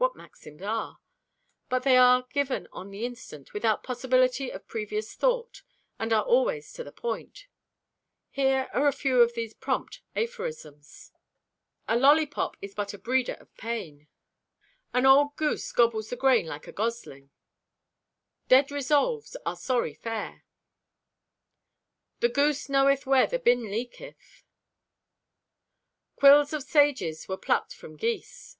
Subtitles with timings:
[0.00, 0.98] What maxims are?
[1.68, 5.62] But they are given on the instant, without possibility of previous thought,
[5.98, 7.48] and are always to the point.
[8.30, 11.12] Here are a few of these prompt aphorisms:
[11.86, 14.08] "A lollypop is but a breeder of pain."
[14.94, 17.28] "An old goose gobbles the grain like a gosling."
[18.48, 20.44] "Dead resolves are sorry fare."
[22.20, 24.44] "The goose knoweth where the bin leaketh."
[26.16, 28.56] "Quills of sages were plucked from geese."